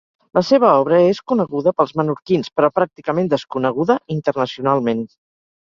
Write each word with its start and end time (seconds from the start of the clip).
La 0.35 0.41
seva 0.45 0.69
obra 0.85 1.01
és 1.09 1.19
coneguda 1.31 1.73
pels 1.81 1.93
menorquins, 2.01 2.51
però 2.57 2.71
pràcticament 2.79 3.31
desconeguda 3.37 3.99
internacionalment. 4.19 5.07